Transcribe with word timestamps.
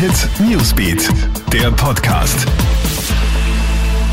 Hit 0.00 0.30
Newsbeat, 0.40 1.10
der 1.52 1.70
Podcast. 1.72 2.46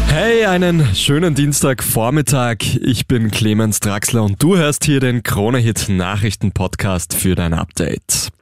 Hey, 0.08 0.44
einen 0.44 0.94
schönen 0.94 1.34
Dienstagvormittag. 1.34 2.58
Ich 2.82 3.08
bin 3.08 3.32
Clemens 3.32 3.80
Draxler 3.80 4.24
und 4.24 4.44
du 4.44 4.58
hörst 4.58 4.84
hier 4.84 5.00
den 5.00 5.24
Krone 5.24 5.60
Hit 5.60 5.88
Nachrichten 5.88 6.52
Podcast 6.52 7.14
für 7.14 7.36
dein 7.36 7.54
Update. 7.54 8.34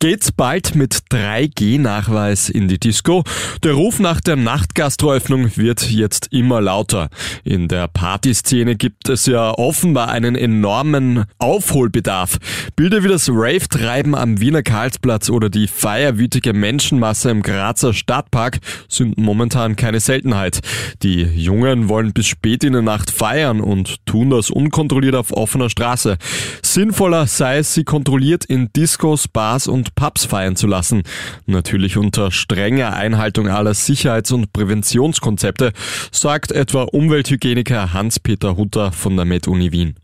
Geht's 0.00 0.30
bald 0.30 0.76
mit 0.76 0.94
3G-Nachweis 1.10 2.50
in 2.50 2.68
die 2.68 2.78
Disco? 2.78 3.24
Der 3.64 3.72
Ruf 3.72 3.98
nach 3.98 4.20
der 4.20 4.36
Nachtgastroöffnung 4.36 5.56
wird 5.56 5.90
jetzt 5.90 6.28
immer 6.32 6.60
lauter. 6.60 7.08
In 7.42 7.66
der 7.66 7.88
Partyszene 7.88 8.76
gibt 8.76 9.08
es 9.08 9.26
ja 9.26 9.50
offenbar 9.50 10.08
einen 10.10 10.36
enormen 10.36 11.24
Aufholbedarf. 11.40 12.38
Bilder 12.76 13.02
wie 13.02 13.08
das 13.08 13.28
Rave-Treiben 13.28 14.14
am 14.14 14.38
Wiener 14.40 14.62
Karlsplatz 14.62 15.30
oder 15.30 15.50
die 15.50 15.66
feierwütige 15.66 16.52
Menschenmasse 16.52 17.30
im 17.30 17.42
Grazer 17.42 17.92
Stadtpark 17.92 18.60
sind 18.88 19.18
momentan 19.18 19.74
keine 19.74 19.98
Seltenheit. 19.98 20.60
Die 21.02 21.22
Jungen 21.22 21.88
wollen 21.88 22.12
bis 22.12 22.28
spät 22.28 22.62
in 22.62 22.74
der 22.74 22.82
Nacht 22.82 23.10
feiern 23.10 23.60
und 23.60 24.06
tun 24.06 24.30
das 24.30 24.50
unkontrolliert 24.50 25.16
auf 25.16 25.32
offener 25.32 25.70
Straße. 25.70 26.18
Sinnvoller 26.62 27.26
sei 27.26 27.58
es, 27.58 27.74
sie 27.74 27.82
kontrolliert 27.82 28.44
in 28.44 28.72
Discos, 28.72 29.26
Bars 29.26 29.66
und 29.66 29.87
Pubs 29.94 30.24
feiern 30.24 30.56
zu 30.56 30.66
lassen. 30.66 31.02
Natürlich 31.46 31.96
unter 31.96 32.30
strenger 32.30 32.94
Einhaltung 32.94 33.48
aller 33.48 33.74
Sicherheits- 33.74 34.32
und 34.32 34.52
Präventionskonzepte, 34.52 35.72
sagt 36.10 36.52
etwa 36.52 36.82
Umwelthygieniker 36.82 37.92
Hans-Peter 37.92 38.56
Hutter 38.56 38.92
von 38.92 39.16
der 39.16 39.24
Med-Uni 39.24 39.72
Wien. 39.72 39.94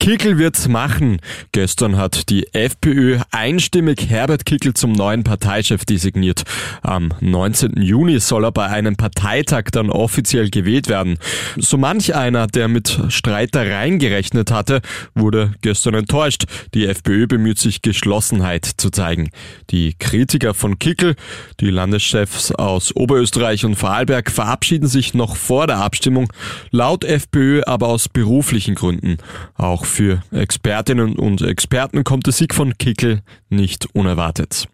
Kickel 0.00 0.38
wird's 0.38 0.68
machen. 0.68 1.20
Gestern 1.52 1.96
hat 1.96 2.30
die 2.30 2.54
FPÖ 2.54 3.18
einstimmig 3.32 4.08
Herbert 4.08 4.46
Kickel 4.46 4.72
zum 4.72 4.92
neuen 4.92 5.24
Parteichef 5.24 5.84
designiert. 5.84 6.44
Am 6.82 7.12
19. 7.20 7.82
Juni 7.82 8.20
soll 8.20 8.44
er 8.44 8.52
bei 8.52 8.66
einem 8.66 8.96
Parteitag 8.96 9.64
dann 9.72 9.90
offiziell 9.90 10.50
gewählt 10.50 10.88
werden. 10.88 11.18
So 11.56 11.76
manch 11.76 12.14
einer, 12.14 12.46
der 12.46 12.68
mit 12.68 13.00
Streitereien 13.08 13.98
gerechnet 13.98 14.52
hatte, 14.52 14.82
wurde 15.14 15.52
gestern 15.62 15.94
enttäuscht. 15.94 16.44
Die 16.74 16.86
FPÖ 16.86 17.26
bemüht 17.26 17.58
sich, 17.58 17.82
Geschlossenheit 17.82 18.64
zu 18.64 18.90
zeigen. 18.90 19.30
Die 19.70 19.94
Kritiker 19.98 20.54
von 20.54 20.78
Kickel, 20.78 21.16
die 21.60 21.70
Landeschefs 21.70 22.52
aus 22.52 22.94
Oberösterreich 22.94 23.64
und 23.64 23.74
Vorarlberg, 23.74 24.30
verabschieden 24.30 24.86
sich 24.86 25.12
noch 25.14 25.36
vor 25.36 25.66
der 25.66 25.78
Abstimmung, 25.78 26.32
laut 26.70 27.04
FPÖ 27.04 27.62
aber 27.66 27.88
aus 27.88 28.08
beruflichen 28.08 28.76
Gründen. 28.76 29.18
Auch 29.56 29.87
für 29.88 30.22
Expertinnen 30.30 31.16
und 31.16 31.42
Experten 31.42 32.04
kommt 32.04 32.26
der 32.26 32.32
Sieg 32.32 32.54
von 32.54 32.76
Kickel 32.78 33.22
nicht 33.48 33.88
unerwartet. 33.94 34.68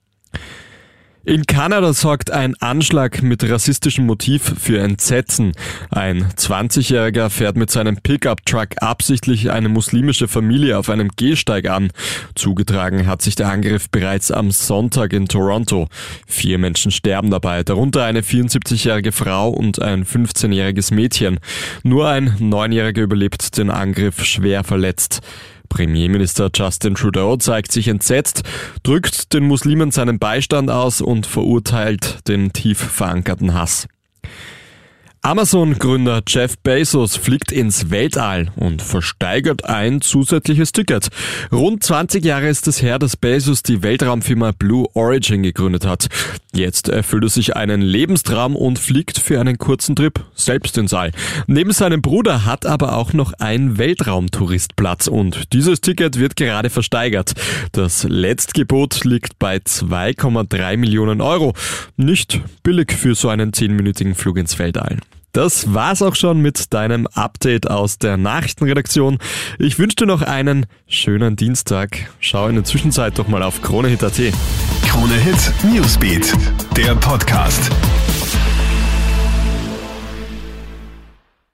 In 1.26 1.46
Kanada 1.46 1.94
sorgt 1.94 2.30
ein 2.30 2.54
Anschlag 2.60 3.22
mit 3.22 3.48
rassistischem 3.48 4.04
Motiv 4.04 4.42
für 4.60 4.78
Entsetzen. 4.80 5.52
Ein 5.88 6.24
20-Jähriger 6.36 7.30
fährt 7.30 7.56
mit 7.56 7.70
seinem 7.70 7.96
Pickup-Truck 7.96 8.82
absichtlich 8.82 9.50
eine 9.50 9.70
muslimische 9.70 10.28
Familie 10.28 10.78
auf 10.78 10.90
einem 10.90 11.08
Gehsteig 11.16 11.66
an. 11.66 11.92
Zugetragen 12.34 13.06
hat 13.06 13.22
sich 13.22 13.36
der 13.36 13.48
Angriff 13.48 13.88
bereits 13.88 14.30
am 14.30 14.50
Sonntag 14.50 15.14
in 15.14 15.26
Toronto. 15.26 15.88
Vier 16.26 16.58
Menschen 16.58 16.90
sterben 16.90 17.30
dabei, 17.30 17.62
darunter 17.62 18.04
eine 18.04 18.20
74-jährige 18.20 19.12
Frau 19.12 19.48
und 19.48 19.80
ein 19.80 20.04
15-jähriges 20.04 20.92
Mädchen. 20.92 21.40
Nur 21.82 22.06
ein 22.06 22.36
Neunjähriger 22.38 23.00
überlebt 23.00 23.56
den 23.56 23.70
Angriff 23.70 24.22
schwer 24.26 24.62
verletzt. 24.62 25.22
Premierminister 25.68 26.50
Justin 26.54 26.94
Trudeau 26.94 27.36
zeigt 27.36 27.72
sich 27.72 27.88
entsetzt, 27.88 28.42
drückt 28.82 29.32
den 29.32 29.44
Muslimen 29.46 29.90
seinen 29.90 30.18
Beistand 30.18 30.70
aus 30.70 31.00
und 31.00 31.26
verurteilt 31.26 32.26
den 32.28 32.52
tief 32.52 32.78
verankerten 32.78 33.54
Hass. 33.54 33.86
Amazon-Gründer 35.24 36.20
Jeff 36.28 36.58
Bezos 36.58 37.16
fliegt 37.16 37.50
ins 37.50 37.90
Weltall 37.90 38.52
und 38.56 38.82
versteigert 38.82 39.64
ein 39.64 40.02
zusätzliches 40.02 40.72
Ticket. 40.72 41.08
Rund 41.50 41.82
20 41.82 42.22
Jahre 42.22 42.48
ist 42.48 42.68
es 42.68 42.82
her, 42.82 42.98
dass 42.98 43.16
Bezos 43.16 43.62
die 43.62 43.82
Weltraumfirma 43.82 44.52
Blue 44.52 44.86
Origin 44.92 45.42
gegründet 45.42 45.86
hat. 45.86 46.08
Jetzt 46.52 46.90
erfüllt 46.90 47.24
er 47.24 47.30
sich 47.30 47.56
einen 47.56 47.80
Lebenstraum 47.80 48.54
und 48.54 48.78
fliegt 48.78 49.18
für 49.18 49.40
einen 49.40 49.56
kurzen 49.56 49.96
Trip 49.96 50.22
selbst 50.34 50.76
ins 50.76 50.92
All. 50.92 51.10
Neben 51.46 51.72
seinem 51.72 52.02
Bruder 52.02 52.44
hat 52.44 52.66
aber 52.66 52.94
auch 52.94 53.14
noch 53.14 53.32
ein 53.38 53.78
Weltraumtourist 53.78 54.76
Platz 54.76 55.06
und 55.06 55.54
dieses 55.54 55.80
Ticket 55.80 56.18
wird 56.18 56.36
gerade 56.36 56.68
versteigert. 56.68 57.32
Das 57.72 58.04
Letztgebot 58.04 59.04
liegt 59.04 59.38
bei 59.38 59.56
2,3 59.56 60.76
Millionen 60.76 61.22
Euro. 61.22 61.54
Nicht 61.96 62.42
billig 62.62 62.92
für 62.92 63.14
so 63.14 63.30
einen 63.30 63.52
10-minütigen 63.52 64.14
Flug 64.14 64.36
ins 64.36 64.58
Weltall. 64.58 64.98
Das 65.34 65.74
war's 65.74 66.00
auch 66.00 66.14
schon 66.14 66.40
mit 66.40 66.72
deinem 66.72 67.08
Update 67.08 67.68
aus 67.68 67.98
der 67.98 68.16
Nachrichtenredaktion. 68.16 69.18
Ich 69.58 69.80
wünsche 69.80 69.96
dir 69.96 70.06
noch 70.06 70.22
einen 70.22 70.66
schönen 70.86 71.34
Dienstag. 71.34 72.08
Schau 72.20 72.46
in 72.46 72.54
der 72.54 72.62
Zwischenzeit 72.62 73.18
doch 73.18 73.26
mal 73.26 73.42
auf 73.42 73.60
KroneHit.at. 73.60 74.32
Krone 74.86 75.14
Hit 75.14 75.52
Newsbeat, 75.64 76.32
der 76.76 76.94
Podcast. 76.94 77.68